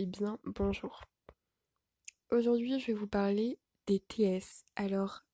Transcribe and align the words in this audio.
Eh 0.00 0.06
bien, 0.06 0.38
bonjour. 0.44 1.02
Aujourd'hui, 2.30 2.78
je 2.78 2.86
vais 2.86 2.92
vous 2.92 3.08
parler 3.08 3.58
des 3.88 3.98
TS. 3.98 4.64
Alors, 4.76 5.24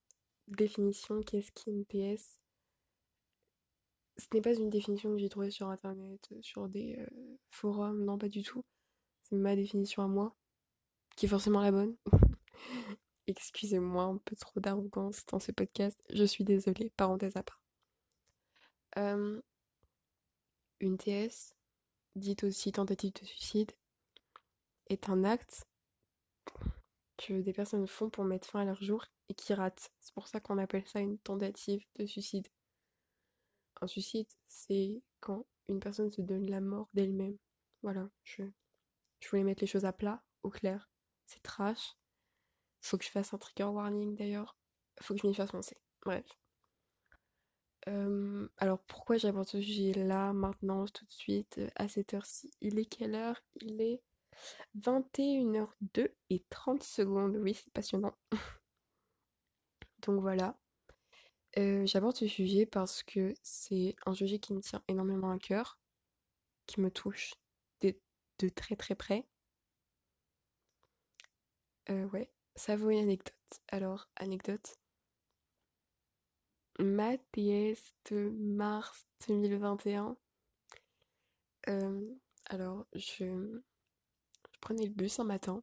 définition, 0.49 1.21
qu'est-ce 1.21 1.53
qu'une 1.53 1.85
TS? 1.85 2.41
Ce 4.17 4.27
n'est 4.33 4.41
pas 4.41 4.55
une 4.55 4.71
définition 4.71 5.11
que 5.11 5.19
j'ai 5.19 5.29
trouvée 5.29 5.51
sur 5.51 5.69
internet, 5.69 6.31
sur 6.41 6.67
des 6.71 6.97
euh, 6.99 7.37
forums, 7.51 8.07
non, 8.07 8.17
pas 8.17 8.31
du 8.31 8.43
tout. 8.43 8.65
C'est 9.21 9.37
ma 9.37 9.55
définition 9.55 10.03
à 10.03 10.07
moi, 10.07 10.35
qui 11.15 11.27
est 11.27 11.29
forcément 11.29 11.61
la 11.61 11.71
bonne. 11.71 11.95
Excusez-moi 13.27 14.05
un 14.05 14.17
peu 14.17 14.35
trop 14.35 14.61
d'arrogance 14.61 15.27
dans 15.27 15.41
ce 15.41 15.53
podcast, 15.53 16.03
je 16.09 16.25
suis 16.25 16.45
désolée, 16.45 16.91
parenthèse 16.97 17.37
à 17.37 17.43
part. 17.43 17.61
Euh, 18.97 19.43
une 20.81 20.97
TS, 20.97 21.55
dite 22.17 22.45
aussi 22.45 22.73
tentative 22.73 23.13
de 23.13 23.27
suicide, 23.27 23.73
est 24.89 25.09
un 25.09 25.25
acte 25.25 25.67
que 27.17 27.41
des 27.41 27.53
personnes 27.53 27.87
font 27.87 28.11
pour 28.11 28.25
mettre 28.25 28.49
fin 28.49 28.61
à 28.61 28.65
leur 28.65 28.83
jour 28.83 29.05
et 29.29 29.35
qui 29.35 29.55
ratent. 29.55 29.91
C'est 30.01 30.15
pour 30.15 30.29
ça 30.29 30.41
qu'on 30.41 30.59
appelle 30.59 30.87
ça 30.87 31.01
une 31.01 31.19
tentative 31.19 31.85
de 31.97 32.07
suicide. 32.07 32.49
Un 33.81 33.87
suicide, 33.87 34.29
c'est 34.47 35.03
quand 35.21 35.47
une 35.69 35.81
personne 35.81 36.11
se 36.11 36.21
donne 36.21 36.51
la 36.51 36.61
mort 36.61 36.89
d'elle-même. 36.93 37.39
Voilà, 37.83 38.09
je, 38.23 38.43
je 39.21 39.29
voulais 39.29 39.45
mettre 39.45 39.63
les 39.63 39.67
choses 39.67 39.85
à 39.85 39.93
plat, 39.93 40.23
au 40.43 40.51
clair. 40.51 40.91
C'est 41.27 41.43
trash. 41.43 41.97
Faut 42.83 42.99
que 42.99 43.05
je 43.05 43.11
fasse 43.11 43.33
un 43.33 43.39
trigger 43.39 43.65
warning 43.65 44.15
d'ailleurs. 44.15 44.57
Faut 45.01 45.15
que 45.15 45.21
je 45.21 45.27
m'y 45.27 45.35
fasse 45.35 45.51
penser. 45.51 45.77
Bref. 46.03 46.27
Euh, 47.89 48.49
alors 48.59 48.83
pourquoi 48.85 49.17
j'aborde 49.17 49.49
ce 49.49 49.61
sujet 49.61 49.93
là, 49.93 50.33
maintenant, 50.33 50.87
tout 50.87 51.05
de 51.05 51.13
suite, 51.13 51.61
à 51.77 51.89
cette 51.89 52.15
heure-ci? 52.15 52.51
Il 52.61 52.79
est 52.79 52.87
quelle 52.87 53.15
heure? 53.15 53.43
Il 53.61 53.81
est 53.81 54.03
21h02 54.79 56.11
et 56.31 56.45
30 56.51 56.83
secondes. 56.83 57.37
Oui, 57.37 57.55
c'est 57.55 57.73
passionnant. 57.73 58.15
Donc 60.03 60.21
voilà. 60.21 60.57
Euh, 61.59 61.87
j'aborde 61.87 62.17
ce 62.17 62.27
sujet 62.27 62.67
parce 62.67 63.03
que 63.03 63.35
c'est 63.43 63.95
un 64.07 64.15
sujet 64.15 64.39
qui 64.39 64.53
me 64.55 64.61
tient 64.61 64.83
énormément 64.89 65.31
à 65.31 65.39
cœur, 65.39 65.79
qui 66.67 66.81
me 66.81 66.91
touche 66.91 67.35
de, 67.81 67.97
de 68.41 68.49
très 68.49 68.77
très 68.77 68.95
près. 68.97 69.27
Euh, 71.91 72.07
ouais, 72.09 72.31
ça 72.57 72.77
vaut 72.77 72.91
une 72.91 72.99
anecdote. 72.99 73.35
Alors, 73.69 74.09
anecdote. 74.17 74.77
Ma 76.81 77.17
de 77.17 78.31
mars 78.31 79.07
2021. 79.29 80.17
Euh, 81.69 82.15
alors, 82.47 82.87
je 82.95 83.61
prenais 84.65 84.87
le 84.87 84.93
bus 84.93 85.21
un 85.21 85.25
matin. 85.25 85.63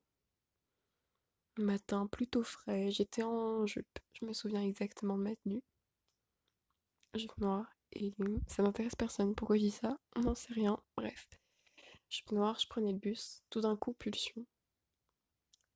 Matin 1.57 2.07
plutôt 2.07 2.43
frais. 2.43 2.91
J'étais 2.91 3.23
en 3.23 3.65
jupe. 3.65 3.99
Je 4.13 4.25
me 4.25 4.33
souviens 4.33 4.61
exactement 4.61 5.17
de 5.17 5.23
ma 5.23 5.35
tenue. 5.35 5.63
Jupe 7.15 7.37
noire. 7.39 7.67
Et 7.93 8.13
ça 8.47 8.61
n'intéresse 8.63 8.95
personne. 8.95 9.35
Pourquoi 9.35 9.57
je 9.57 9.63
dis 9.63 9.71
ça? 9.71 9.97
On 10.15 10.21
n'en 10.21 10.35
sait 10.35 10.53
rien. 10.53 10.79
Bref. 10.95 11.27
Jupe 12.09 12.31
noire, 12.31 12.59
je 12.59 12.67
prenais 12.67 12.91
le 12.91 12.99
bus. 12.99 13.41
Tout 13.49 13.61
d'un 13.61 13.75
coup, 13.75 13.93
pulsion. 13.93 14.45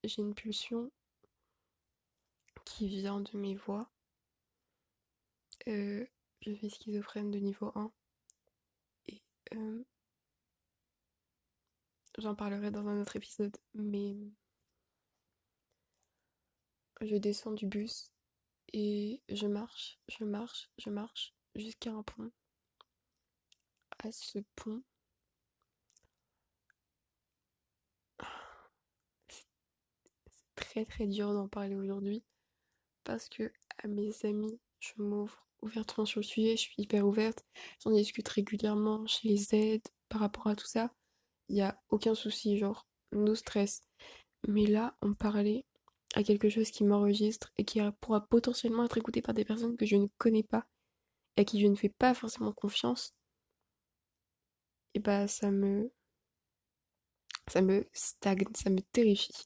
J'ai 0.03 0.21
une 0.21 0.35
pulsion 0.35 0.91
qui 2.63 2.87
vient 2.87 3.21
de 3.21 3.37
mes 3.37 3.55
voix. 3.55 3.89
Euh, 5.67 6.05
je 6.41 6.53
suis 6.53 6.69
schizophrène 6.69 7.31
de 7.31 7.39
niveau 7.39 7.71
1. 7.75 7.91
Et 9.07 9.23
euh, 9.55 9.83
j'en 12.17 12.35
parlerai 12.35 12.71
dans 12.71 12.88
un 12.88 13.02
autre 13.02 13.16
épisode. 13.16 13.55
Mais 13.73 14.16
je 17.02 17.16
descends 17.16 17.52
du 17.52 17.67
bus 17.67 18.11
et 18.73 19.22
je 19.30 19.47
marche, 19.47 20.00
je 20.07 20.23
marche, 20.25 20.69
je 20.78 20.89
marche 20.89 21.34
jusqu'à 21.56 21.91
un 21.91 22.03
pont. 22.03 22.31
À 24.03 24.12
ce 24.12 24.39
pont, 24.56 24.84
c'est 29.29 29.45
très 30.56 30.85
très 30.85 31.07
dur 31.07 31.34
d'en 31.34 31.47
parler 31.47 31.75
aujourd'hui 31.75 32.23
parce 33.03 33.29
que 33.29 33.51
à 33.84 33.88
mes 33.88 34.12
amis, 34.25 34.59
je 34.79 34.94
m'ouvre 34.97 35.47
ouvertement 35.62 36.06
sur 36.06 36.19
le 36.19 36.25
sujet, 36.25 36.57
je 36.57 36.62
suis 36.62 36.75
hyper 36.78 37.07
ouverte, 37.07 37.45
j'en 37.84 37.91
discute 37.91 38.28
régulièrement, 38.28 39.06
je 39.07 39.28
les 39.28 39.56
aide 39.56 39.88
par 40.09 40.22
rapport 40.22 40.47
à 40.47 40.56
tout 40.56 40.68
ça. 40.68 40.91
Il 41.50 41.56
n'y 41.56 41.61
a 41.61 41.79
aucun 41.89 42.16
souci, 42.16 42.57
genre, 42.57 42.88
no 43.11 43.35
stress. 43.35 43.81
Mais 44.47 44.66
là, 44.66 44.95
on 45.01 45.13
parlait 45.13 45.66
à 46.16 46.23
quelque 46.23 46.50
chose 46.50 46.72
qui 46.72 46.83
m'enregistre 46.83 47.51
et 47.57 47.66
qui 47.66 47.79
pourra 48.01 48.25
potentiellement 48.28 48.85
être 48.85 48.97
écouté 48.97 49.22
par 49.22 49.33
des 49.33 49.45
personnes 49.45 49.78
que 49.78 49.85
je 49.85 49.95
ne 49.95 50.07
connais 50.17 50.44
pas 50.44 50.66
et 51.38 51.41
à 51.41 51.45
qui 51.45 51.59
je 51.59 51.67
ne 51.67 51.75
fais 51.75 51.89
pas 51.89 52.13
forcément 52.13 52.53
confiance. 52.53 53.13
Et 54.94 55.00
bah, 55.00 55.28
ça 55.28 55.51
me. 55.51 55.91
Ça 57.47 57.62
me 57.62 57.85
stagne, 57.94 58.45
ça 58.56 58.69
me 58.72 58.81
terrifie. 58.81 59.45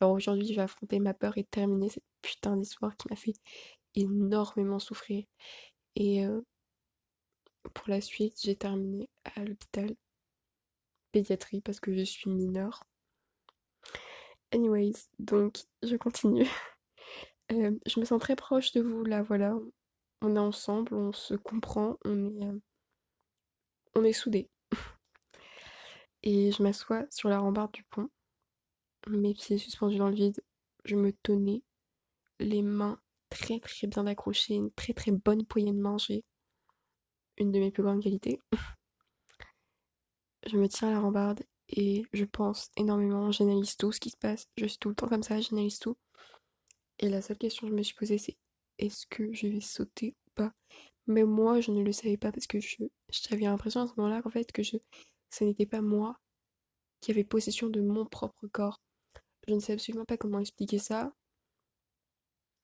Alors 0.00 0.12
aujourd'hui, 0.14 0.46
je 0.46 0.54
vais 0.54 0.62
affronter 0.62 1.00
ma 1.00 1.14
peur 1.14 1.36
et 1.38 1.44
terminer 1.44 1.88
cette 1.88 2.04
putain 2.22 2.56
d'histoire 2.56 2.96
qui 2.96 3.08
m'a 3.10 3.16
fait 3.16 3.34
énormément 3.94 4.78
souffrir. 4.78 5.24
Et 5.96 6.24
euh, 6.24 6.40
pour 7.74 7.88
la 7.88 8.00
suite, 8.00 8.40
j'ai 8.42 8.56
terminé 8.56 9.08
à 9.36 9.44
l'hôpital 9.44 9.94
pédiatrie 11.12 11.60
parce 11.60 11.80
que 11.80 11.94
je 11.94 12.02
suis 12.02 12.30
mineure. 12.30 12.84
Anyways, 14.52 15.08
donc 15.18 15.64
je 15.82 15.96
continue. 15.96 16.46
Euh, 17.50 17.76
je 17.86 18.00
me 18.00 18.04
sens 18.06 18.20
très 18.20 18.36
proche 18.36 18.72
de 18.72 18.80
vous 18.80 19.04
là, 19.04 19.20
voilà. 19.22 19.54
On 20.22 20.36
est 20.36 20.38
ensemble, 20.38 20.94
on 20.94 21.12
se 21.12 21.34
comprend, 21.34 21.98
on 22.04 22.40
est, 22.40 22.46
euh, 22.46 22.58
on 23.94 24.04
est 24.04 24.12
soudés. 24.14 24.48
Et 26.22 26.52
je 26.52 26.62
m'assois 26.62 27.04
sur 27.10 27.28
la 27.28 27.40
rambarde 27.40 27.72
du 27.72 27.82
pont, 27.84 28.08
mes 29.08 29.34
pieds 29.34 29.58
suspendus 29.58 29.98
dans 29.98 30.08
le 30.08 30.14
vide. 30.14 30.42
Je 30.84 30.96
me 30.96 31.12
tenais, 31.12 31.62
les 32.38 32.62
mains 32.62 32.98
très 33.28 33.60
très 33.60 33.86
bien 33.86 34.06
accrochées, 34.06 34.54
une 34.54 34.70
très 34.72 34.94
très 34.94 35.12
bonne 35.12 35.44
poignée 35.44 35.72
de. 35.72 35.98
J'ai 35.98 36.24
une 37.38 37.52
de 37.52 37.58
mes 37.58 37.70
plus 37.70 37.82
grandes 37.82 38.02
qualités. 38.02 38.40
je 40.46 40.56
me 40.56 40.68
tiens 40.68 40.88
à 40.88 40.92
la 40.92 41.00
rambarde 41.00 41.42
et 41.68 42.04
je 42.12 42.24
pense 42.24 42.68
énormément, 42.76 43.32
j'analyse 43.32 43.76
tout 43.76 43.92
ce 43.92 44.00
qui 44.00 44.10
se 44.10 44.16
passe, 44.16 44.46
je 44.56 44.66
suis 44.66 44.78
tout 44.78 44.88
le 44.90 44.94
temps 44.94 45.08
comme 45.08 45.22
ça, 45.22 45.40
j'analyse 45.40 45.78
tout. 45.78 45.96
Et 46.98 47.08
la 47.08 47.22
seule 47.22 47.38
question 47.38 47.66
que 47.66 47.72
je 47.72 47.76
me 47.76 47.82
suis 47.82 47.94
posée, 47.94 48.18
c'est 48.18 48.36
est-ce 48.78 49.06
que 49.06 49.32
je 49.32 49.46
vais 49.46 49.60
sauter 49.60 50.14
ou 50.26 50.30
pas? 50.34 50.52
Mais 51.06 51.24
moi, 51.24 51.60
je 51.60 51.70
ne 51.70 51.82
le 51.82 51.92
savais 51.92 52.16
pas 52.16 52.32
parce 52.32 52.46
que 52.46 52.60
je 52.60 52.76
j'avais 53.10 53.44
l'impression 53.44 53.82
à 53.82 53.86
ce 53.88 53.92
moment-là, 53.96 54.22
en 54.24 54.30
fait, 54.30 54.52
que 54.52 54.62
je, 54.62 54.76
ce 55.30 55.44
n'était 55.44 55.66
pas 55.66 55.80
moi 55.82 56.16
qui 57.00 57.10
avait 57.10 57.24
possession 57.24 57.68
de 57.68 57.80
mon 57.80 58.06
propre 58.06 58.46
corps. 58.48 58.80
Je 59.48 59.54
ne 59.54 59.60
sais 59.60 59.74
absolument 59.74 60.04
pas 60.04 60.16
comment 60.16 60.38
expliquer 60.40 60.78
ça. 60.78 61.12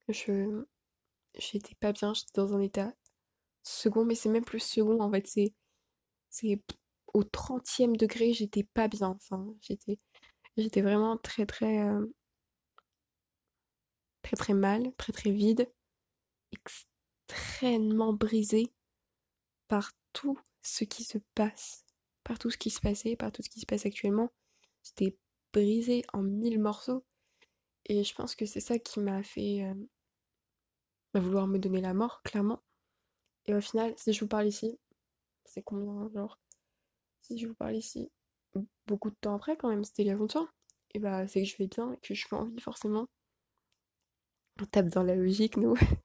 Je, 0.09 0.65
j'étais 1.39 1.75
pas 1.77 1.93
bien, 1.93 2.15
j'étais 2.15 2.33
dans 2.35 2.55
un 2.55 2.61
état 2.61 2.93
second, 3.63 4.05
mais 4.05 4.15
c'est 4.15 4.29
même 4.31 4.45
plus 4.45 4.61
second, 4.61 5.01
en 5.01 5.11
fait, 5.11 5.27
c'est 5.27 6.61
au 7.15 7.23
30e 7.25 7.97
degré, 7.97 8.33
j'étais 8.33 8.65
pas 8.65 8.89
bien. 8.89 9.09
Enfin, 9.09 9.47
j'étais, 9.61 10.83
vraiment 10.83 11.17
très, 11.17 11.47
très, 11.47 11.81
euh, 11.81 12.07
très, 14.23 14.37
très 14.37 14.55
mal, 14.55 14.93
très, 14.97 15.13
très 15.13 15.31
vide, 15.31 15.71
extrêmement 16.53 18.13
brisée 18.13 18.73
par 19.69 19.93
tout 20.13 20.39
ce 20.63 20.85
qui 20.85 21.05
se 21.05 21.19
passe, 21.35 21.85
par 22.25 22.39
tout 22.39 22.51
ce 22.51 22.59
qui 22.59 22.71
se 22.71 22.81
passait, 22.81 23.17
par 23.17 23.33
tout 23.33 23.43
ce 23.43 23.49
qui 23.49 23.61
se 23.61 23.67
passe 23.67 23.87
actuellement. 23.87 24.33
J'étais 24.85 25.17
brisée 25.53 26.05
en 26.13 26.23
mille 26.23 26.61
morceaux. 26.61 27.05
Et 27.87 28.05
je 28.05 28.15
pense 28.15 28.35
que 28.35 28.45
c'est 28.47 28.61
ça 28.61 28.79
qui 28.79 29.01
m'a 29.01 29.23
fait 29.23 29.65
euh, 29.65 29.75
bah, 31.15 31.21
vouloir 31.21 31.47
me 31.47 31.59
donner 31.59 31.81
la 31.81 31.95
mort, 31.95 32.23
clairement. 32.23 32.63
Et 33.47 33.55
au 33.55 33.61
final, 33.61 33.95
si 33.97 34.13
je 34.13 34.21
vous 34.21 34.29
parle 34.29 34.47
ici, 34.47 34.79
c'est 35.47 35.63
combien, 35.63 36.09
genre 36.11 36.39
si 37.29 37.39
je 37.39 37.47
vous 37.47 37.55
parle 37.55 37.77
ici, 37.77 38.11
beaucoup 38.87 39.11
de 39.11 39.17
temps 39.21 39.35
après 39.37 39.57
quand 39.57 39.69
même, 39.69 39.85
c'était 39.85 40.03
il 40.03 40.09
y 40.09 40.11
a 40.11 40.15
longtemps, 40.15 40.49
et 40.95 40.99
bah 40.99 41.27
c'est 41.29 41.43
que 41.43 41.49
je 41.49 41.57
vais 41.59 41.67
bien 41.69 41.97
que 42.03 42.15
je 42.15 42.27
suis 42.27 42.35
en 42.35 42.47
vie 42.47 42.61
forcément. 42.61 43.07
On 44.61 44.65
tape 44.67 44.89
dans 44.89 45.03
la 45.05 45.15
logique, 45.15 45.57
nous. 45.57 45.75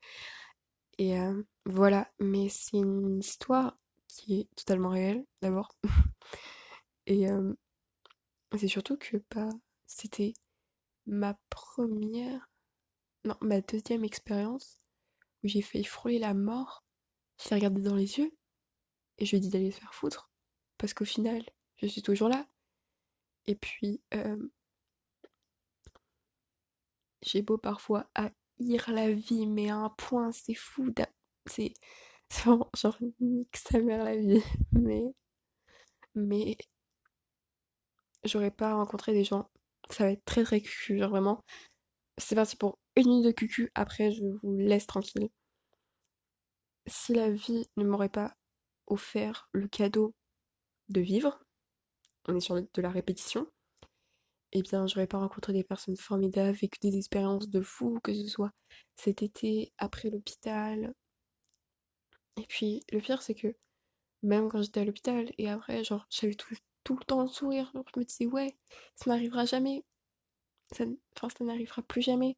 Et 0.99 1.19
euh, 1.19 1.43
voilà, 1.65 2.11
mais 2.19 2.49
c'est 2.49 2.77
une 2.77 3.19
histoire 3.19 3.77
qui 4.07 4.41
est 4.41 4.55
totalement 4.55 4.89
réelle, 4.89 5.25
d'abord. 5.41 5.75
et 7.07 7.29
euh, 7.31 7.53
c'est 8.57 8.67
surtout 8.67 8.97
que 8.97 9.17
bah, 9.31 9.49
c'était 9.87 10.33
ma 11.07 11.37
première, 11.49 12.49
non, 13.25 13.35
ma 13.41 13.61
deuxième 13.61 14.03
expérience 14.03 14.79
où 15.43 15.47
j'ai 15.47 15.61
fait 15.61 15.83
frôler 15.83 16.19
la 16.19 16.33
mort. 16.33 16.83
J'ai 17.43 17.55
regardé 17.55 17.81
dans 17.81 17.95
les 17.95 18.19
yeux 18.19 18.31
et 19.17 19.25
je 19.25 19.31
lui 19.31 19.37
ai 19.37 19.39
dit 19.41 19.49
d'aller 19.49 19.71
se 19.71 19.79
faire 19.79 19.95
foutre 19.95 20.32
parce 20.83 20.93
qu'au 20.93 21.05
final, 21.05 21.41
je 21.77 21.87
suis 21.87 22.01
toujours 22.01 22.27
là. 22.27 22.45
Et 23.45 23.55
puis, 23.55 24.01
euh, 24.15 24.49
j'ai 27.21 27.41
beau 27.41 27.57
parfois 27.57 28.09
haïr 28.15 28.91
la 28.91 29.09
vie, 29.13 29.47
mais 29.47 29.69
à 29.69 29.77
un 29.77 29.89
point, 29.91 30.33
c'est 30.33 30.53
fou. 30.53 30.93
C'est 31.45 31.73
vraiment 32.33 32.69
genre 32.75 32.97
nique 33.21 33.55
sa 33.55 33.79
mère 33.79 34.03
la 34.03 34.17
vie. 34.17 34.41
Mais, 34.73 35.05
mais 36.15 36.57
j'aurais 38.25 38.51
pas 38.51 38.75
rencontré 38.75 39.13
des 39.13 39.23
gens. 39.23 39.49
Ça 39.89 40.03
va 40.03 40.11
être 40.11 40.25
très 40.25 40.43
très 40.43 40.59
cucu, 40.59 40.97
genre 40.97 41.11
vraiment. 41.11 41.45
C'est 42.17 42.35
parti 42.35 42.57
pour 42.57 42.77
une 42.97 43.07
minute 43.07 43.25
de 43.27 43.31
cucu, 43.31 43.71
après 43.73 44.11
je 44.11 44.25
vous 44.25 44.57
laisse 44.57 44.85
tranquille. 44.85 45.29
Si 46.87 47.13
la 47.13 47.29
vie 47.31 47.69
ne 47.77 47.85
m'aurait 47.85 48.09
pas 48.09 48.35
offert 48.87 49.47
le 49.53 49.69
cadeau 49.69 50.13
vivre, 51.01 51.39
on 52.27 52.35
est 52.35 52.39
sur 52.39 52.55
de 52.55 52.81
la 52.81 52.89
répétition, 52.89 53.47
eh 54.53 54.61
bien 54.61 54.87
j'aurais 54.87 55.07
pas 55.07 55.17
rencontré 55.19 55.53
des 55.53 55.63
personnes 55.63 55.97
formidables, 55.97 56.57
vécu 56.57 56.79
des 56.81 56.97
expériences 56.97 57.49
de 57.49 57.61
fou, 57.61 57.99
que 58.03 58.13
ce 58.13 58.27
soit 58.27 58.51
cet 58.95 59.23
été, 59.23 59.73
après 59.77 60.09
l'hôpital. 60.09 60.93
Et 62.37 62.45
puis 62.47 62.83
le 62.91 62.99
pire 62.99 63.21
c'est 63.21 63.35
que 63.35 63.55
même 64.23 64.49
quand 64.49 64.61
j'étais 64.61 64.81
à 64.81 64.85
l'hôpital 64.85 65.31
et 65.37 65.49
après, 65.49 65.83
genre 65.83 66.05
j'avais 66.09 66.35
tout, 66.35 66.55
tout 66.83 66.95
le 66.97 67.03
temps 67.05 67.21
le 67.21 67.27
sourire, 67.27 67.71
je 67.73 67.99
me 67.99 68.05
disais 68.05 68.25
ouais, 68.25 68.55
ça 68.95 69.09
n'arrivera 69.09 69.45
jamais. 69.45 69.83
Ça, 70.75 70.85
enfin, 71.15 71.29
ça 71.37 71.43
n'arrivera 71.45 71.81
plus 71.83 72.01
jamais. 72.01 72.37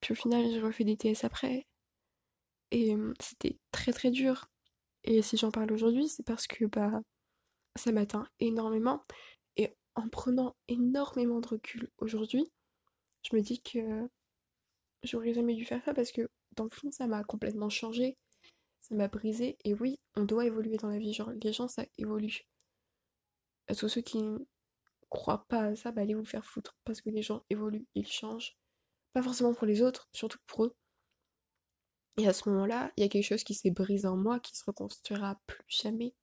Puis 0.00 0.12
au 0.12 0.16
final, 0.16 0.44
j'ai 0.50 0.60
refait 0.60 0.84
des 0.84 0.96
TS 0.96 1.24
après. 1.24 1.66
Et 2.70 2.94
euh, 2.94 3.12
c'était 3.20 3.58
très 3.72 3.92
très 3.92 4.10
dur. 4.10 4.48
Et 5.04 5.22
si 5.22 5.36
j'en 5.36 5.50
parle 5.50 5.72
aujourd'hui, 5.72 6.08
c'est 6.08 6.24
parce 6.24 6.46
que 6.46 6.64
bah 6.66 7.00
ça 7.76 7.92
m'atteint 7.92 8.28
énormément. 8.40 9.04
Et 9.56 9.74
en 9.94 10.08
prenant 10.08 10.56
énormément 10.68 11.40
de 11.40 11.48
recul 11.48 11.90
aujourd'hui, 11.98 12.50
je 13.22 13.36
me 13.36 13.42
dis 13.42 13.60
que 13.62 14.08
j'aurais 15.02 15.34
jamais 15.34 15.54
dû 15.54 15.64
faire 15.64 15.82
ça 15.84 15.94
parce 15.94 16.12
que 16.12 16.28
dans 16.56 16.64
le 16.64 16.70
fond, 16.70 16.90
ça 16.90 17.06
m'a 17.06 17.22
complètement 17.24 17.68
changé. 17.68 18.16
Ça 18.80 18.94
m'a 18.94 19.08
brisé. 19.08 19.58
Et 19.64 19.74
oui, 19.74 19.98
on 20.14 20.24
doit 20.24 20.46
évoluer 20.46 20.76
dans 20.76 20.88
la 20.88 20.98
vie. 20.98 21.12
Genre, 21.12 21.30
les 21.30 21.52
gens, 21.52 21.68
ça 21.68 21.84
évolue. 21.98 22.46
Tous 23.76 23.88
ceux 23.88 24.00
qui 24.00 24.22
ne 24.22 24.38
croient 25.08 25.44
pas 25.48 25.62
à 25.62 25.76
ça, 25.76 25.92
bah 25.92 26.02
allez 26.02 26.14
vous 26.14 26.24
faire 26.24 26.44
foutre. 26.44 26.76
Parce 26.84 27.00
que 27.00 27.10
les 27.10 27.22
gens 27.22 27.44
évoluent, 27.50 27.86
ils 27.94 28.06
changent. 28.06 28.56
Pas 29.12 29.22
forcément 29.22 29.54
pour 29.54 29.66
les 29.66 29.82
autres, 29.82 30.08
surtout 30.12 30.38
pour 30.46 30.66
eux. 30.66 30.76
Et 32.18 32.28
à 32.28 32.32
ce 32.32 32.48
moment-là, 32.48 32.92
il 32.96 33.02
y 33.02 33.06
a 33.06 33.08
quelque 33.08 33.24
chose 33.24 33.44
qui 33.44 33.54
s'est 33.54 33.70
brisé 33.70 34.06
en 34.06 34.16
moi, 34.16 34.40
qui 34.40 34.56
se 34.56 34.64
reconstruira 34.64 35.38
plus 35.46 35.64
jamais. 35.68 36.14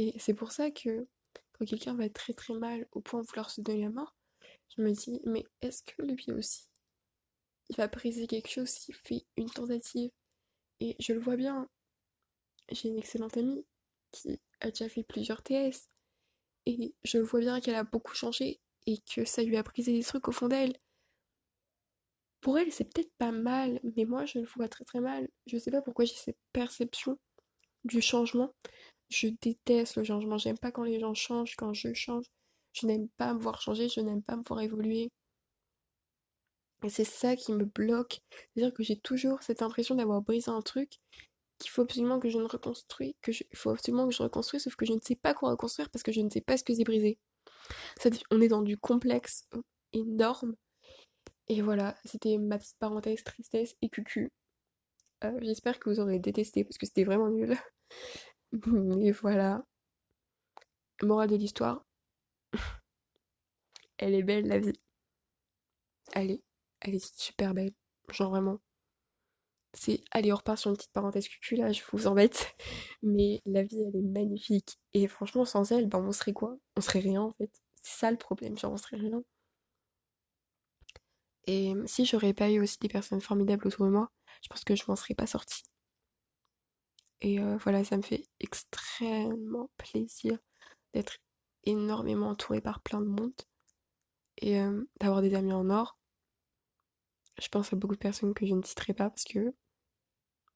Et 0.00 0.14
c'est 0.18 0.32
pour 0.32 0.50
ça 0.50 0.70
que 0.70 1.06
quand 1.52 1.66
quelqu'un 1.66 1.94
va 1.94 2.08
très 2.08 2.32
très 2.32 2.54
mal 2.54 2.88
au 2.92 3.02
point 3.02 3.20
de 3.20 3.26
vouloir 3.26 3.50
se 3.50 3.60
donner 3.60 3.82
la 3.82 3.90
mort, 3.90 4.16
je 4.74 4.80
me 4.80 4.92
dis, 4.92 5.20
mais 5.26 5.44
est-ce 5.60 5.82
que 5.82 6.00
lui 6.00 6.32
aussi, 6.32 6.64
il 7.68 7.76
va 7.76 7.86
briser 7.86 8.26
quelque 8.26 8.48
chose 8.48 8.70
s'il 8.70 8.94
fait 8.94 9.26
une 9.36 9.50
tentative? 9.50 10.10
Et 10.80 10.96
je 11.00 11.12
le 11.12 11.20
vois 11.20 11.36
bien, 11.36 11.68
j'ai 12.72 12.88
une 12.88 12.98
excellente 12.98 13.36
amie 13.36 13.66
qui 14.10 14.40
a 14.60 14.70
déjà 14.70 14.88
fait 14.88 15.02
plusieurs 15.02 15.42
TS, 15.42 15.86
et 16.64 16.94
je 17.04 17.18
vois 17.18 17.40
bien 17.40 17.60
qu'elle 17.60 17.74
a 17.74 17.84
beaucoup 17.84 18.14
changé, 18.14 18.58
et 18.86 18.96
que 19.14 19.26
ça 19.26 19.42
lui 19.42 19.58
a 19.58 19.62
brisé 19.62 19.92
des 19.92 20.02
trucs 20.02 20.28
au 20.28 20.32
fond 20.32 20.48
d'elle 20.48 20.72
pour 22.40 22.58
elle, 22.58 22.72
c'est 22.72 22.84
peut-être 22.84 23.12
pas 23.18 23.32
mal, 23.32 23.80
mais 23.94 24.06
moi, 24.06 24.24
je 24.24 24.38
le 24.38 24.46
vois 24.46 24.66
très 24.66 24.84
très 24.84 25.00
mal. 25.00 25.28
Je 25.46 25.58
sais 25.58 25.70
pas 25.70 25.82
pourquoi 25.82 26.06
j'ai 26.06 26.14
cette 26.14 26.38
perception 26.54 27.18
du 27.84 28.00
changement. 28.00 28.54
Je 29.10 29.28
déteste 29.42 29.96
le 29.96 30.04
changement. 30.04 30.38
J'aime 30.38 30.58
pas 30.58 30.72
quand 30.72 30.84
les 30.84 31.00
gens 31.00 31.14
changent, 31.14 31.56
quand 31.56 31.74
je 31.74 31.92
change. 31.94 32.24
Je 32.72 32.86
n'aime 32.86 33.08
pas 33.16 33.34
me 33.34 33.40
voir 33.40 33.60
changer, 33.60 33.88
je 33.88 34.00
n'aime 34.00 34.22
pas 34.22 34.36
me 34.36 34.42
voir 34.42 34.60
évoluer. 34.60 35.10
Et 36.82 36.88
c'est 36.88 37.04
ça 37.04 37.36
qui 37.36 37.52
me 37.52 37.64
bloque. 37.64 38.20
C'est-à-dire 38.54 38.72
que 38.72 38.82
j'ai 38.82 38.98
toujours 38.98 39.42
cette 39.42 39.62
impression 39.62 39.94
d'avoir 39.94 40.22
brisé 40.22 40.50
un 40.50 40.62
truc 40.62 40.98
qu'il 41.58 41.70
faut 41.70 41.82
absolument 41.82 42.18
que 42.20 42.30
je 42.30 42.38
ne 42.38 42.44
reconstruise, 42.44 43.12
que 43.20 43.32
je, 43.32 43.44
il 43.50 43.56
faut 43.56 43.70
absolument 43.70 44.08
que 44.08 44.14
je 44.14 44.22
reconstruise, 44.22 44.62
sauf 44.62 44.76
que 44.76 44.86
je 44.86 44.94
ne 44.94 45.00
sais 45.02 45.16
pas 45.16 45.34
quoi 45.34 45.50
reconstruire 45.50 45.90
parce 45.90 46.02
que 46.02 46.12
je 46.12 46.22
ne 46.22 46.30
sais 46.30 46.40
pas 46.40 46.56
ce 46.56 46.64
que 46.64 46.74
j'ai 46.74 46.84
brisé. 46.84 47.18
On 48.30 48.40
est 48.40 48.48
dans 48.48 48.62
du 48.62 48.78
complexe 48.78 49.46
énorme 49.92 50.54
et 51.48 51.62
voilà, 51.62 51.96
c'était 52.04 52.38
ma 52.38 52.58
petite 52.58 52.78
parenthèse 52.78 53.24
tristesse 53.24 53.74
et 53.82 53.88
cucu. 53.88 54.30
Euh, 55.24 55.38
j'espère 55.42 55.78
que 55.78 55.90
vous 55.90 56.00
aurez 56.00 56.18
détesté 56.18 56.64
parce 56.64 56.78
que 56.78 56.86
c'était 56.86 57.04
vraiment 57.04 57.28
nul. 57.28 57.56
Et 59.00 59.12
voilà. 59.12 59.64
Morale 61.02 61.28
de 61.28 61.36
l'histoire. 61.36 61.84
Elle 63.98 64.14
est 64.16 64.24
belle 64.24 64.48
la 64.48 64.58
vie. 64.58 64.72
Elle 66.12 66.30
est, 66.30 66.42
elle 66.82 66.94
est 66.94 67.18
super 67.18 67.52
belle. 67.52 67.72
Genre 68.12 68.30
vraiment. 68.30 68.60
C'est. 69.72 70.00
Allez, 70.10 70.32
on 70.32 70.36
repart 70.36 70.58
sur 70.58 70.70
une 70.70 70.76
petite 70.76 70.92
parenthèse 70.92 71.28
cucu 71.28 71.56
là, 71.56 71.72
je 71.72 71.82
vous 71.92 72.06
embête. 72.06 72.54
Mais 73.02 73.40
la 73.46 73.62
vie 73.62 73.80
elle 73.82 73.96
est 73.96 74.02
magnifique. 74.02 74.78
Et 74.94 75.06
franchement, 75.08 75.44
sans 75.44 75.70
elle, 75.72 75.86
ben 75.88 75.98
on 76.00 76.12
serait 76.12 76.32
quoi? 76.32 76.56
On 76.76 76.80
serait 76.80 77.00
rien 77.00 77.22
en 77.22 77.32
fait. 77.32 77.50
C'est 77.82 77.98
ça 78.00 78.10
le 78.10 78.16
problème, 78.18 78.58
genre 78.58 78.72
on 78.72 78.76
serait 78.76 78.96
rien. 78.96 79.22
Et 81.46 81.74
si 81.84 82.06
j'aurais 82.06 82.32
pas 82.32 82.50
eu 82.50 82.60
aussi 82.62 82.78
des 82.78 82.88
personnes 82.88 83.20
formidables 83.20 83.66
autour 83.66 83.84
de 83.84 83.90
moi, 83.90 84.10
je 84.42 84.48
pense 84.48 84.64
que 84.64 84.74
je 84.74 84.84
m'en 84.88 84.96
serais 84.96 85.14
pas 85.14 85.26
sortie. 85.26 85.64
Et 87.22 87.40
euh, 87.40 87.56
voilà, 87.58 87.84
ça 87.84 87.96
me 87.96 88.02
fait 88.02 88.24
extrêmement 88.40 89.70
plaisir 89.76 90.38
d'être 90.94 91.18
énormément 91.64 92.30
entourée 92.30 92.60
par 92.60 92.80
plein 92.80 93.00
de 93.00 93.06
monde 93.06 93.34
et 94.38 94.60
euh, 94.60 94.84
d'avoir 95.00 95.22
des 95.22 95.34
amis 95.34 95.52
en 95.52 95.68
or. 95.70 95.98
Je 97.40 97.48
pense 97.48 97.72
à 97.72 97.76
beaucoup 97.76 97.94
de 97.94 98.00
personnes 98.00 98.34
que 98.34 98.46
je 98.46 98.54
ne 98.54 98.62
citerai 98.62 98.94
pas 98.94 99.10
parce 99.10 99.24
que 99.24 99.54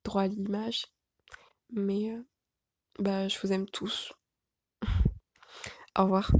droit 0.04 0.22
à 0.22 0.28
l'image. 0.28 0.86
Mais 1.70 2.10
euh, 2.10 2.22
bah 2.98 3.28
je 3.28 3.38
vous 3.40 3.52
aime 3.52 3.66
tous. 3.66 4.12
Au 5.98 6.04
revoir. 6.04 6.30